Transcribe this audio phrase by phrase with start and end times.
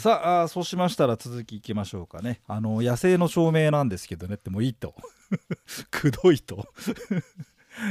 [0.00, 2.40] さあそうしましたら続きいきましょうかね。
[2.46, 4.94] あの野生の証明なんですけどねってもういいと。
[5.92, 6.66] くどいと。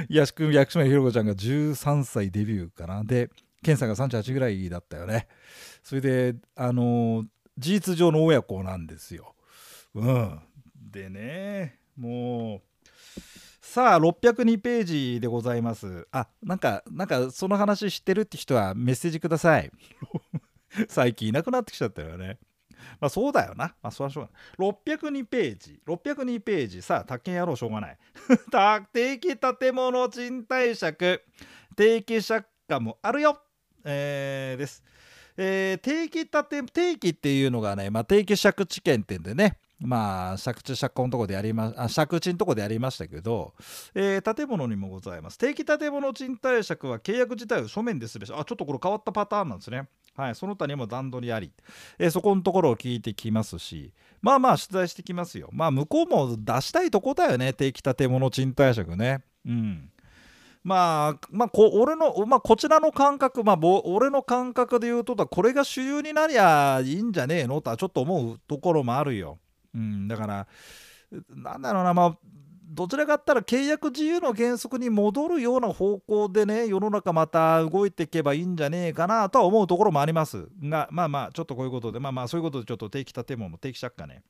[0.10, 3.04] 薬師薬師丸ひろ子ちゃんが13歳デビューかな。
[3.04, 3.30] で
[3.62, 5.28] 健さんが38ぐらいだったよね。
[5.84, 7.26] それであの
[7.60, 9.36] 事実上の親子なんですよ。
[9.94, 10.40] うん。
[10.76, 13.22] でねもう
[13.62, 16.08] さあ602ページでございます。
[16.12, 19.72] あなんかなんかその話知ってるって人はメッセージください。
[20.88, 22.38] 最近いなくなってきちゃったよね
[23.00, 23.76] まあそうだよな。
[23.82, 24.70] まあそれはしょうがない。
[24.70, 25.80] 602ページ。
[25.86, 26.82] 602ページ。
[26.82, 27.98] さあ、宅建やろうしょうがない。
[28.94, 31.20] 定期建物賃貸借。
[31.76, 33.42] 定期借家もあるよ。
[33.84, 34.84] えー、です。
[35.38, 39.58] えー、定期建て、定期っていうのがね、まあ定期借地権ってんでね。
[39.80, 43.54] まあ、借地借家のとこでやりま、あ借地のとこでやりましたけど、
[43.96, 45.38] えー、建物にもございます。
[45.38, 48.34] 定期建物賃貸借は契約自体を書面ですべし。
[48.36, 49.88] あ、ちょっとこれ変わったパターンなんですね。
[50.20, 51.52] はい、その他にも段取りあり、
[51.98, 55.50] えー、そこのところを聞いてきますし、まあまあ取材してきますよ。
[55.54, 59.24] まあ向こうも出したいとこだよね、定期建物賃貸借ね。
[59.46, 59.90] うん。
[60.62, 67.62] まあ、まあ、こ俺の、まあ、こちらの感覚、まあ、俺の感覚で言うと、これが主流になりゃいいんじゃねえの？
[67.62, 69.40] とはちょっと思うところもあるよ。
[69.74, 70.48] うん、だから、
[71.30, 72.18] なんだろうな、まあ、
[72.72, 80.48] どちらかったら契約自由の原則に戻るような方向でね世の中また動いていけばいいんじゃねえかなとは思うところもあります。
[80.62, 84.22] がまあまあちょっとこういうことでまあまあそういうことでちょっと定期建物の定期借家ね。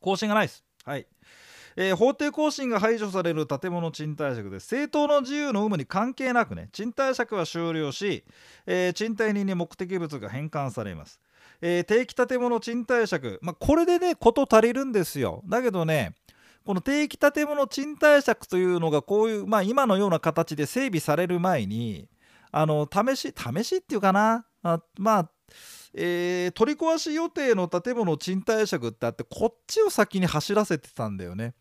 [0.00, 0.64] 更新がないです。
[0.84, 1.06] はい。
[1.76, 8.24] えー、法定更新が排除される建物賃貸借で政党の自由の有無に関係なくね賃貸借は終了し、
[8.64, 11.20] えー、賃貸人に目的物が返還されます、
[11.60, 15.42] えー、定期建物賃貸借、まあ、これでね事足りるんですよ。
[15.46, 16.14] だけどね
[16.66, 22.08] この定期建物賃貸借というのがこういう、まあ、今のような形で整備される前に
[22.50, 25.30] あの試し試しっていうかなあまあ
[25.94, 31.54] えー、取り壊し予定の建物賃貸借ってあってこっちを先に走らせてたんだよね。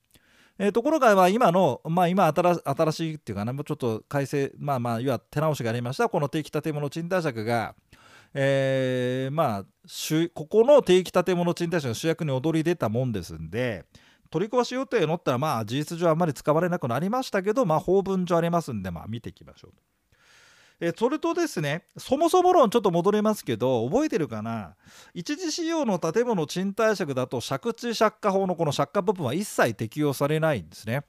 [0.58, 7.76] えー、ところが、まあ、今の、まあ、今新しいっていうかなもうちょっと改正まあまあいわ手直しがありましたこの定期建物賃貸借が、
[8.34, 9.66] えー、まあ
[10.34, 13.86] ここの定期建物賃貸借の主役に躍り出たもんですんで
[14.30, 19.72] 取り壊し予定のったらまあ事実上あまり使われなくなりましたけどまあ法文上ありますんでまあ見ていきましょう
[20.82, 24.76] えそれとですねそもそも論ちょっと戻りますけど覚えてるかな？
[25.14, 31.06] 一時使用の建物賃貸借だと借地借家法のこの借家部分は一切適用されないんですね。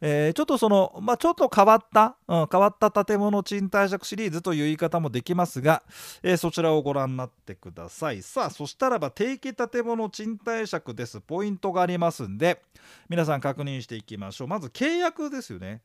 [0.00, 5.82] えー、ちょっとその、まあ、ちょっと変わった、うん、変わった建物賃貸借シリーズという言い方もできますが、
[6.22, 8.22] えー、そちらをご覧になってください。
[8.22, 11.20] さあ、そしたらば定期建物賃貸借です。
[11.20, 12.62] ポイントがありますんで、
[13.08, 14.48] 皆さん確認していきましょう。
[14.48, 15.82] まず契約ですよね。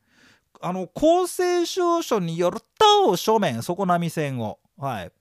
[0.60, 4.58] あの、公正証書によると、書面、底波線を。
[4.78, 5.12] はい。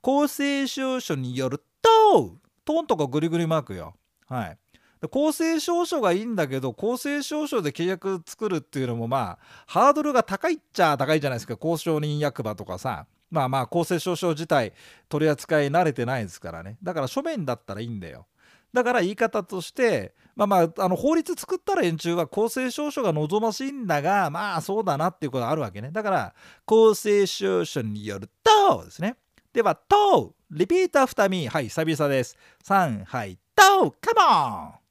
[0.00, 3.94] 公正証書によると、トーンとかグリグリマークよ。
[4.26, 4.58] はい。
[5.06, 11.54] 公正証書がいいんだけど公正証書で契約作るっていうのもまあハードルが高いっちゃ高いじゃないですか。
[11.60, 13.06] 交渉人役場とかさ。
[13.30, 14.72] まあまあ公正証書自体
[15.08, 16.78] 取り扱い慣れてないですからね。
[16.82, 18.26] だから書面だったらいいんだよ。
[18.72, 25.90] だから言い方としてまあまああの法律作った連中は公正証書が望ましいんだがまあそうだなっていうことがあるわけね。
[25.90, 26.34] だから
[26.64, 29.16] 公正証書によるとですね。
[29.52, 32.36] では「と」 repeat after me はい久々です。
[32.64, 34.87] 3はい「と」 come on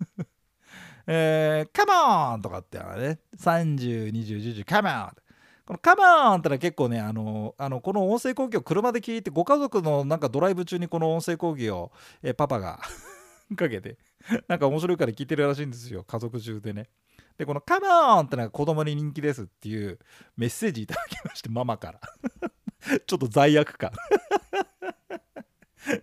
[1.06, 5.10] えー、 come on とかってね、30、20、10、 come on
[5.70, 12.80] この come on ってのは結構ね、あの、あのこの音声講義を車で聞いて、ご家族のなんかドライブ中にこの音声講義を、えー、パパが
[13.56, 13.96] かけて、
[14.48, 16.90] なんか面白いから聞いてるらしいんですよ、家族中でね。
[17.38, 19.98] で、このカモンってのが子供に人気ですっていう
[20.36, 22.00] メッセージいただきまして、ママから。
[23.06, 23.92] ちょっと罪悪感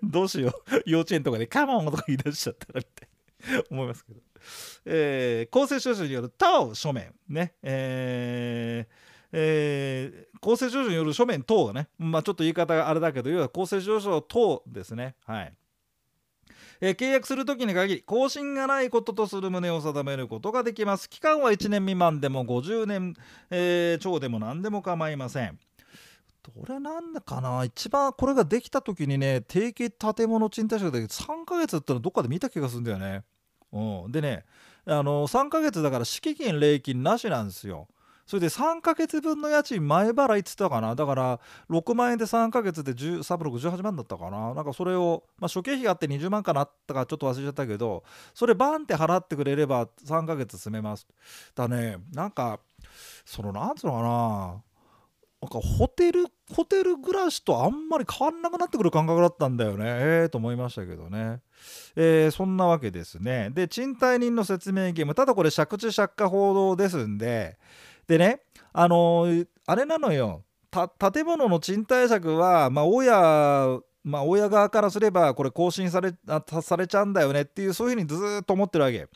[0.01, 0.83] どうしよう。
[0.85, 3.06] 幼稚園とかでカモンとか言い出しちゃったらみたいな。
[3.71, 4.19] 思いますけど、
[4.85, 7.55] えー、公正証書による等書面ね。
[7.61, 15.15] えーえー、公正証書による書面等がね、まあ、ちょっと言い方があれだけど要は公正証書等ですね。
[15.25, 15.53] はい。
[16.79, 21.09] えー、契約するときに限り更新がないこととする旨を定めることができます。
[21.09, 23.15] 期間は1年未満でも50年、
[23.49, 25.59] えー、超でも何でも構いません。
[26.55, 27.63] どれなんだかな？
[27.65, 33.23] 一番これができた時にね定期建物賃貸借で3ヶ月だってのどっかで見た気がするんだよね。
[33.71, 34.45] うん、でね
[34.85, 37.87] あの3ヶ月だから敷金礼金なしなんですよ。
[38.25, 40.95] それで3ヶ月分の家賃前払いっつったかな。
[40.95, 44.53] だから6万円で3ヶ月で1368万だったかな。
[44.53, 48.03] なんかそれを、まあ、諸経費があって20万かなったかちょっと忘れちゃったけど
[48.33, 51.07] それバンって払ってくれれば3ヶ月住めます。
[51.55, 52.59] だねなんか
[53.23, 54.61] そのなんつうのかな。
[55.41, 59.85] なんかホテルホテル暮らしとあんまり変わんなくなってくる感覚だったんだよね。
[59.85, 61.41] ええー、と思いましたけどね、
[61.95, 63.51] えー、そんなわけですね。
[63.51, 65.13] で賃貸人の説明ゲーム。
[65.13, 67.57] ただこれ借地借家報道ですんで。
[68.07, 68.41] でね
[68.73, 70.43] あのー、あれなのよ。
[70.71, 76.13] 建物の賃貸借はまあ大家まあ親側からすればこれ更新され
[76.63, 79.07] されちゃうんだよねっていうそういうふうにずっと思ってるわけ。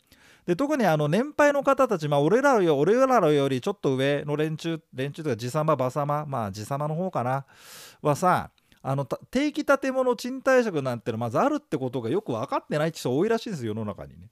[0.46, 7.44] で特にあの年配の方たち、まあ、俺らよ俺らよりちょっと上の連中連中というか爺様馬様まあ爺様の方かな
[8.00, 8.50] はさ
[8.82, 14.28] あの定期建物賃貸借なんてのまずあるってことがよく分かってない人多いらしいんですよ世の中にね。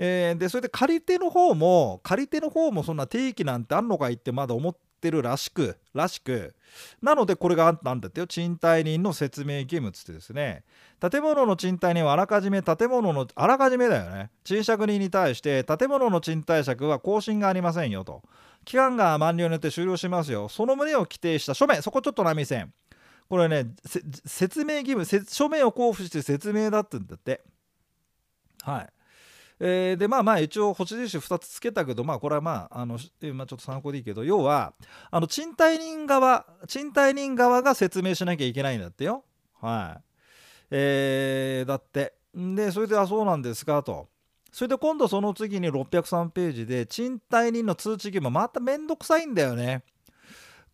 [0.00, 6.54] えー、でそれで借り手の方も借り手の方もそんな定期なんてあんのかいってまだ思ってるらしくらしく
[7.00, 10.64] なのでこれがあったんだってよ賃貸人の説明義務つってですね。
[11.00, 14.30] 建物の賃貸人はあらかじめ建物のあらかじめだよね。
[14.44, 18.22] 賃借人に対して建物の賃貸借は更新がありませんよと。
[18.64, 20.48] 期間が満了によって終了しますよ。
[20.48, 22.72] その旨を規定した書面そこちょっと波線。
[23.28, 23.66] これね
[24.24, 27.40] 説明義務書面を交付して説明だってんだって。
[28.62, 28.97] はい。
[29.60, 32.98] えー、でまあまあ一応星印2つつけたけどまあこれはまああの、
[33.34, 34.72] まあ、ちょっと参考でいいけど要は
[35.10, 39.24] あの賃貸人側賃貸人側が説明しなきゃいけないんだってよ。
[39.60, 40.02] はい。
[40.70, 42.14] えー、だって。
[42.34, 44.08] でそれであそうなんですかと。
[44.52, 49.82] それで今度その次に603ページで賃貸人の通知義務まためんどくさいんだよね。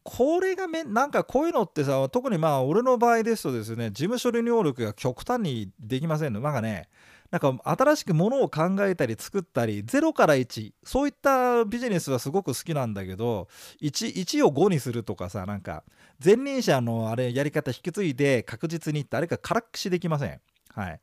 [0.03, 6.41] これがめなんかこういうのってさ特にまあ俺の場合ですとですね事務処理能力が極端にできませんの。
[6.41, 6.89] なんかね
[7.35, 13.49] なんか新しくものを考えたり作ったり0から1そういったビジネスはすごく好きなんだけど
[13.83, 15.83] 1, 1を5にするとかさなんか
[16.25, 20.41] 前任者のあれやり方引き継いで確実にってあれかからっくしできません。
[20.77, 21.01] はい。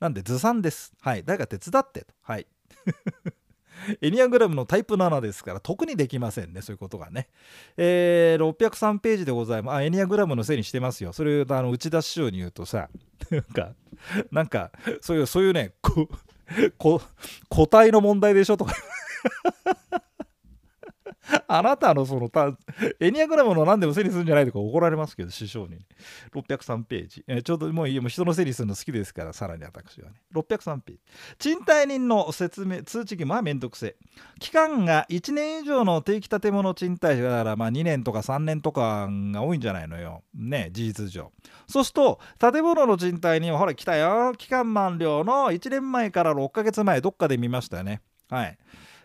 [0.00, 0.94] なんでずさんです。
[1.02, 1.22] はい。
[1.22, 2.14] 誰か手伝ってと。
[2.22, 2.46] はい。
[4.00, 7.28] エニアグラムのタイプ7ですから特にできませんねそういうことがね、
[7.76, 12.88] えー、603ページでございますあエニアグラムのせいにしてますよそれをあの内田師匠に言うとさ
[13.30, 13.72] なんか
[14.30, 16.08] なんかそういうそういうねこ
[16.78, 17.00] こ
[17.48, 18.74] 個体の問題でしょとか
[21.48, 22.56] あなたのそのた
[23.00, 25.76] エニアグラムの何でも整理するんじゃないとか怒られますけど、師匠に。
[25.76, 25.78] ね
[26.32, 27.24] 603ページ。
[27.26, 30.16] えちょうどもういいもう人の整理するの好きですから、さらに私はね。
[30.34, 31.00] 603ページ。
[31.38, 33.96] 賃貸人の説明、通知義務はめんどくせえ。
[34.38, 40.22] 期間が1年以上の定期建物賃貸だから、まあ2年とか3年とかが多いんじゃないのよ。
[40.34, 41.32] ね、事実上。
[41.66, 44.34] そうすると、建物の賃貸人は、ほら来たよ。
[44.36, 48.00] 期間満了の1年前から6ヶ月前、どっかで見ましたよね。
[48.28, 48.58] はい。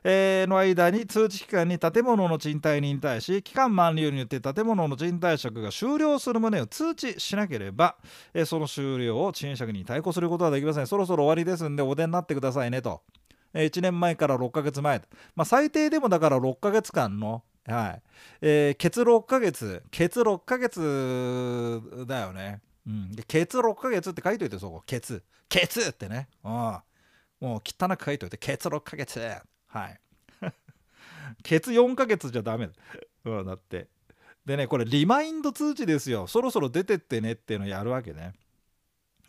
[0.04, 7.96] の間に通知期間に建物の賃貸人に対し期間満了によって建物の賃貸借が終了する旨を通知しなければ、
[8.46, 10.88] その終了を賃借に対抗することはできません。
[10.88, 13.02] そろそろ終わりですんでお出になってくださいねと、
[13.54, 15.02] えー、1年前から6ヶ月前、
[15.36, 18.02] まあ、最低でもだから6ヶ月間のはい。
[18.42, 24.84] えー、ケツ6ヶ月ケツ6ヶ月だよね、うん、ケツ6ヶ月って書いといてそこ。
[24.86, 25.24] ケツ。
[25.48, 26.82] ケツってね、うん、も
[27.42, 29.20] う汚く書いといてケツ6ヶ月。
[29.70, 30.00] はい。
[31.44, 32.68] ケツ4ヶ月じゃダメ。
[32.68, 32.74] だ、
[33.26, 33.88] うん、だって。
[34.46, 36.28] でねこれリマインド通知ですよ。
[36.28, 38.34] そろそろ出てってねっていうのやるわけね。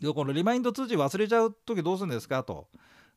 [0.01, 2.43] でこのリマインド通知忘れちゃう時どうするんですか？
[2.43, 2.67] と。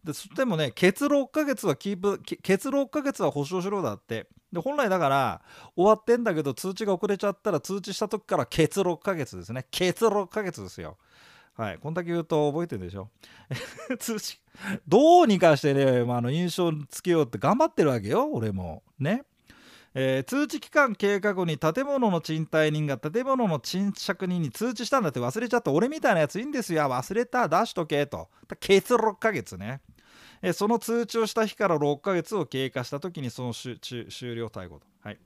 [0.05, 4.29] でそってもねケツ6ヶ月はキープケツ6ヶ月は保証しろだって。
[4.53, 5.43] で本来だから
[5.75, 9.67] 終わってんだけど通知が遅れちゃったら通知した時からケツ6ヶ月ですね。
[9.71, 10.99] ケツ6ヶ月ですよ。
[11.57, 13.09] はい、こんだけ言うと覚えてるでしょ？
[13.99, 14.41] 通知
[14.89, 18.83] どうにかしてね、まあ、の印象つけようって頑張ってるわけよ俺も。
[18.99, 19.25] ね。
[19.97, 25.71] えー、通知期間経過後に建物の賃貸人が建物の賃借人に通知したんだって忘れちゃった。
[25.71, 26.83] 俺みたいなやついいんですよ。
[26.83, 27.49] 忘れた。
[27.49, 28.29] 出しとけと。
[28.59, 29.81] ケツ6ヶ月ね、
[30.43, 33.79] えー、その通知をした日から6ヶ月を経過した時にその終
[34.35, 34.87] 了逮捕と。
[35.03, 35.19] はい。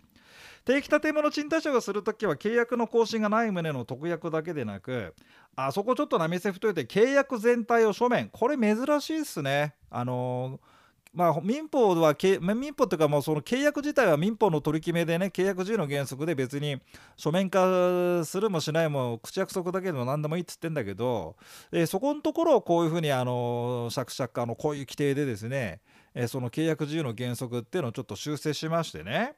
[0.68, 5.14] 定期建物賃貸借をするときは契約の更新がない旨の特約だけでなく
[5.56, 8.28] あそこちょっと波せ太いて契約全体を書面。
[8.28, 9.75] これ珍しいっすね。
[9.90, 10.68] あのー
[11.14, 16.78] まあ、民法は民法というかもうその契約自体は民法の取り決めでね契約自由の原則で別に
[17.16, 21.37] 書面化するもしないも口約束だけでも何でもいいっつってんだけど、
[21.72, 25.80] え、そこのところをこういうふうにあの借借家のこういう規定でですね、
[26.14, 29.32] え、その契約自由の原則っていうのをちょっと修正しましてね。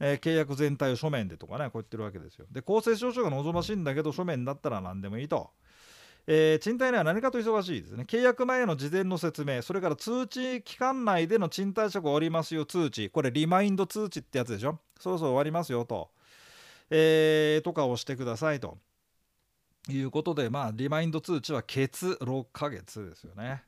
[0.00, 5.50] えー、契約全体を書面でとかねこう言ってるわけですよで公正証書が望ましいんだけど書面だったら何でもいいと。
[6.26, 8.04] えー、賃貸には何かと忙しいですね。
[8.08, 14.78] 契約前の事前の説明、それから通知期間内での賃貸借終わりますよ通知、これリマインド通知ってやつでしょ。
[14.98, 16.08] そろそろ終わりますよと。
[16.90, 18.78] えー、とかをしてくださいと
[19.88, 23.62] いうことで、まあ、リマインド通知はケツ6ヶ月ですよね。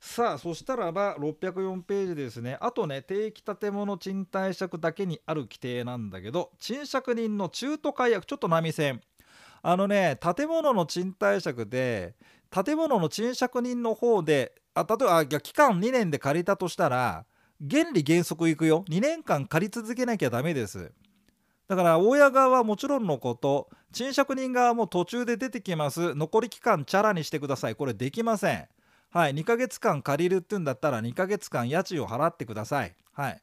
[0.00, 9.00] さあそしたらば604ページですねあとね定期建物賃貸借だけにある規定なんだけど賃借人の中途解約ちょっと波線。
[9.62, 12.14] あのね建物の賃貸借で
[12.50, 17.24] 建物の賃借人の方であ例えばあ期間2年で借りたとしたら
[17.68, 18.84] 原理原則いくよ。
[18.88, 20.92] 2年間借り続けなきゃダメです。
[21.68, 26.14] だから大家側はもちろんのこと賃借人側も途中で出てきます。
[26.14, 27.74] 残り期間チャラにしてください。
[27.74, 28.68] これできません。
[29.16, 32.94] はい2ヶ月間借りるって言うんだったら2ヶ月間家賃を払ってください。
[33.14, 33.42] はい。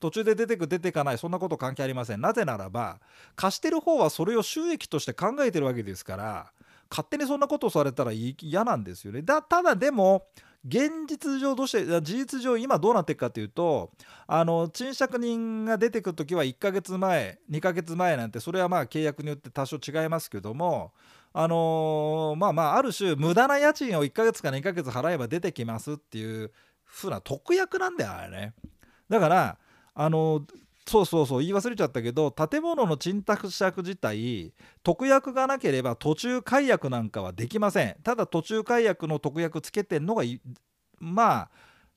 [0.00, 2.20] 途中で出てく出てかないそんなこと関係ありません。
[2.20, 2.98] なぜならば
[3.36, 6.50] 貸してる方はそれを収益として考えてるわけですから
[6.90, 9.22] 勝手にそんなことをされたら嫌なんですよね。
[9.22, 10.26] だただでも
[10.66, 13.92] 現実上どうして事実上今どうなっていくかというと
[14.26, 20.92] あの賃借人が出てくる時は1ヶ月前2ヶ月前なんてそれはまあ契約によって多少違いますけども
[21.36, 26.52] あのー、まあまあある種無駄な家賃を1ヶ月か2ヶ月払えば出てきますっていう
[26.86, 28.54] 風な特約なんだよあれね。
[29.10, 29.58] だから
[29.94, 30.46] あの
[30.86, 34.52] そうそうそう言い忘れちゃったけど建物の賃貸借自体
[34.84, 37.96] 特約がなければ途中解約なんかはできません。
[38.04, 40.22] ただ途中解約の特約つけてんのが
[41.00, 41.50] まあ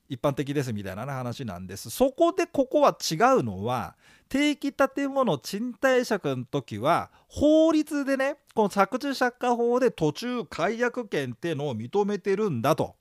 [0.08, 1.90] 一般的ですみたいな話なんです。
[1.90, 3.94] そこでここは違うのは
[4.28, 12.96] 定期建物賃貸借の時は法律でねこの着地借家法で途中解約権っていうのを認めてるんだと。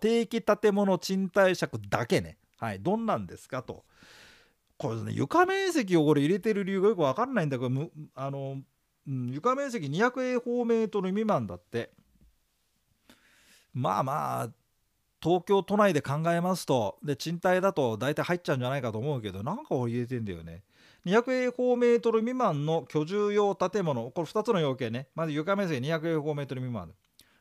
[0.00, 2.38] 定期建物賃貸借だけね。
[2.58, 3.84] はいどんなんですかと。
[4.78, 8.58] これですね床面積をこれ入れてる理由がよく分かんないんだけどあの、
[9.06, 11.90] うん、床面積200平方メートル未満だって。
[13.74, 14.48] まあまあ
[15.22, 20.62] 東京都内で考えますとで賃貸だと大体入っちゃうんじゃないかと思うけどなんか入れてんだよね。
[21.06, 24.10] 200平方メートル未満の居住用建物。
[24.10, 25.08] これ2つの要件ね。
[25.14, 26.92] まず床面積200平方メートル未満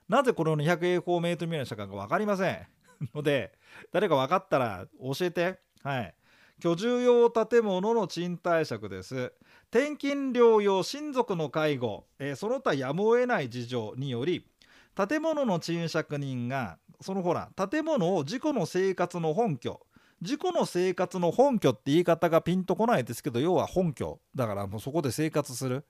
[0.07, 2.67] なぜこれを200平方メートル未満にしたか分かりません。
[3.15, 3.53] ので
[3.91, 5.59] 誰か分かったら教えて。
[5.83, 6.15] はい。
[6.59, 9.33] 居住用建物の賃貸借です。
[9.71, 14.45] 転勤療養親族の介護、えー、その他やむを得ない事情により
[14.95, 19.79] 建物の賃借人がそのほら建物を自己の生活の本拠
[20.21, 25.85] 自己の生活の本拠って言い方がピンとこないですけど要は本拠だからもうそこで生活する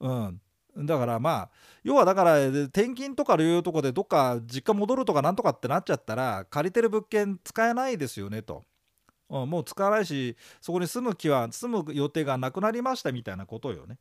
[0.00, 0.40] うん
[0.76, 1.50] だからまあ
[1.84, 8.62] 要はだから転勤とか療養とかでどっか実家戻るとかなんとかってなっちゃったら借りてる物件使えないですよねと。
[9.28, 13.98] うん、もう使わないしそこに住む気は住む予定がなくなりましたみたいなことよね。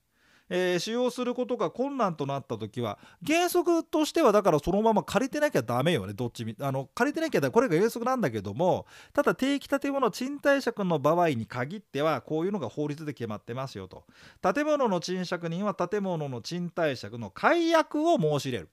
[0.54, 14.04] えー、使用することが困難となった時は原則としてはだからそのまま借りてなきゃダメよねどっちみあの借りてなきゃこれが原則なんだけどもただ定期建物賃貸借の場合に限ってはこういうのが法律で決まってますよと。
[14.42, 18.70] 建物の賃借人は建物の賃貸借の解約を申し入れる。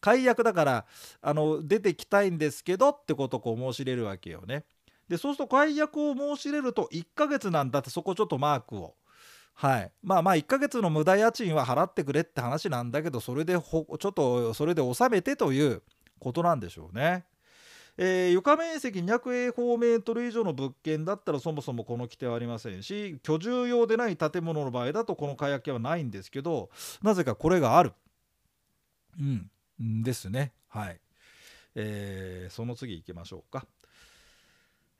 [0.00, 0.86] 解約だから
[1.22, 4.64] あの出てきたいんですけどってことをこう申し入れるわけよね。
[5.08, 8.94] でそうすると解約を申し入れると1ヶ月なんだってそこちょっとマークを。
[9.58, 15.82] はい、まあまあ1ヶ月の無駄家賃は払ってくれって話なんだけどそれでほちょっとそれで納めてという
[16.18, 17.24] ことなんでしょうね。
[17.98, 26.68] えー、床面積200平方メートル以上の物件だったらそもそもこの規定はありませんし居住用でない建物の場合だとこの解約はないんですけど
[27.02, 27.94] なぜかこれがある。
[29.18, 29.22] う
[29.82, 30.52] ん、ですね。
[30.68, 31.00] はい。
[31.74, 33.66] えー、その次行きましょうか。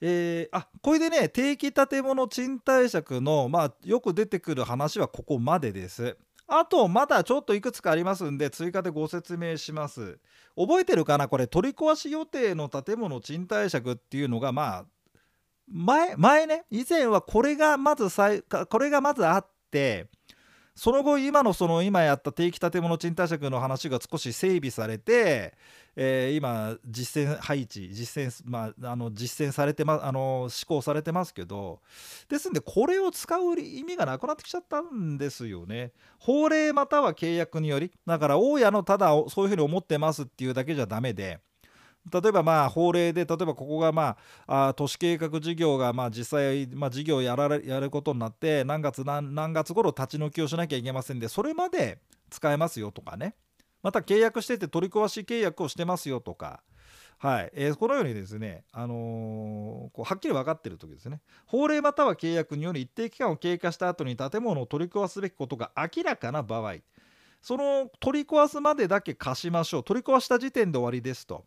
[0.00, 6.16] えー、あこれでね定期建物賃貸借の、まあ、よく出てくる話はここまでです。
[6.48, 10.18] あとまだちょっといくつかありますんで追加でご説明します。
[10.56, 11.28] 覚えてるかな？
[11.28, 14.84] これ取り壊し予定の建物賃貸借っていうのがまあ
[15.68, 18.08] 前前ね以前はこれがまず
[18.68, 20.06] これがまずあって
[20.76, 25.54] その後今のその今やった定期建物賃貸借の話が少し整備されて、
[25.96, 31.80] えー、今実践配置実践,、まあ、あの実践されてまあの施行されてますけど
[32.28, 35.92] ですんでこれを使う意味がなくなってきちゃったんですよね。
[36.18, 41.40] 法令または契約によりだから大家のただそういうふうに思ってますっていうだけじゃダメで。
[42.12, 51.98] 例えばまあ法令で例えばここがまああ都市計画事業がまあ実際まあ事業をやられやることになって何月何何月頃立ち退きをしなきゃいけませんでそれまで
[52.30, 53.34] 使えますよとかね。
[53.82, 56.62] また契約してて取り壊し契約をしてますよとか。
[57.18, 57.50] はい。
[57.54, 61.20] えー、このようにですね、あのー、こうはっきり分かっている時ですね。
[61.46, 66.76] 法令または契約により一定期間を経過した後に建物を取り壊すべきことが明らかな場合。
[67.40, 69.84] その取り壊すまでだけ貸しましょう。
[69.84, 71.44] 取り壊した時点で終わりですと。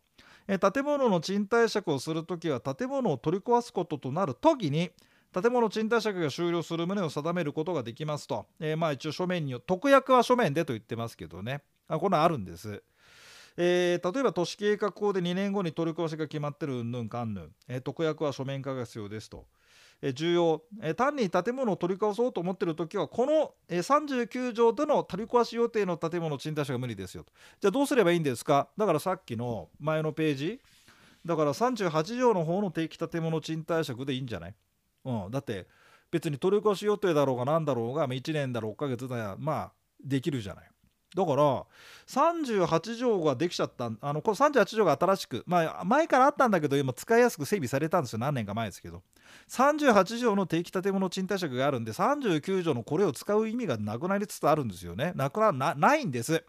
[0.51, 4.89] え建物の賃貸借をするときは建物を取り壊すこととなるときに
[5.32, 12.82] 建物賃貸借が終了する旨を定めることができますと、えー、まあ一応書面によ特約は書面でと言ってますけどねあこれあるんです。
[13.58, 19.46] えー例えば都市計画法で2年後に取り壊しが決まってるうんぬんかんぬん、えー特約は書面化が必要ですと。
[20.13, 27.34] 重要、え単に建物を取り壊そうと思っている時はこの、え39条での取り壊し予定の建物賃貸借が無理ですよと。
[27.60, 28.70] じゃあどうすればいいんですか？
[28.77, 30.62] だからさっきの前のページ。
[31.25, 34.56] だから38条の方の定期建物賃貸借でいいんじゃない、
[35.03, 35.68] うん、だって
[36.12, 39.72] 別に取り壊し予定だろうが何だろうが1年だ6ヶ月だやまあ
[40.03, 40.72] できるじゃない。
[41.16, 41.66] だから
[42.08, 49.01] 38条ができちゃったあのこの38条が新しくまあ前からあったんだけど今使いやすく整備されたんですよ何年か前ですけど。
[49.48, 55.13] 38条の定期建物賃貸借があるんで39条のこれを使う意味がなくなりつつあるんですよね。
[55.16, 56.44] なくななないんです。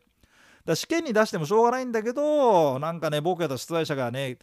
[0.64, 4.38] だ試験に出してもしょうがないんだけどなんかね僕やった出題者がね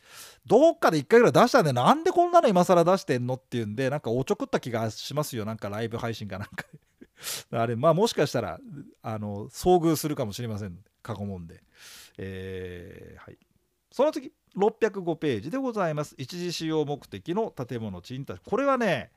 [0.46, 5.46] どっかで1回ぐらい出したんでなんでこんなの今更出してんのっていうんでなんかおちょくった気がしますよ。
[5.46, 6.66] なんかライブ配信かなんか
[7.52, 8.60] あれまあもしかしたら
[9.02, 10.78] あの遭遇するかもしれません。
[11.02, 11.64] 過去問で、
[12.18, 13.38] えーはい、
[13.92, 16.16] その次605ページでございます。
[16.18, 19.12] 一時使用目的の建物賃貸これはね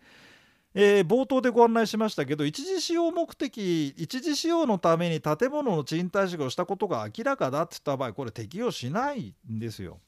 [0.75, 9.99] えー冒頭でご案内しましたけど一時使用目的一時使用のために建物の賃貸借をしたことが明らかだって言った場合これ適用しないんですよ。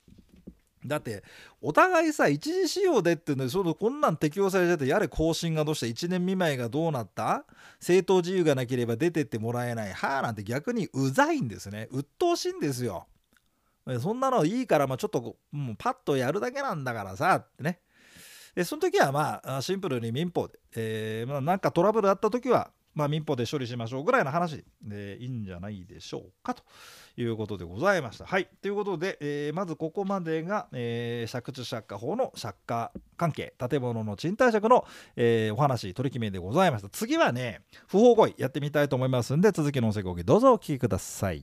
[0.85, 1.23] だって
[1.61, 7.45] お互いさ一時使用でっていうのでそのこんなん適用されちゃってやれ更新がどうした1年未満がどうなった
[7.81, 13.07] 正当自由がなければ出てってもらえないはあなんて逆にうざいんですね鬱陶しいんですよ。
[14.01, 17.81] そんなのいいからまあちょっともうパッとやるだけなんだからさってね。
[18.55, 26.63] でその時はまあシンプルに民法で、えーま、なんかトラブルあった時は、まあ、民法で処理しましょうぐらいの話でいいんじゃないでしょうかと
[27.17, 28.27] いうことでございました。
[28.27, 34.85] はいということで、えーまずここまでが、えー借地借家法の借家関係建物の賃貸借の、
[35.17, 36.89] えーお話取り決めでございました。
[36.89, 41.43] 次はね不法行為やってみたいと思いますんで続きの音声講義どうぞお聞きください。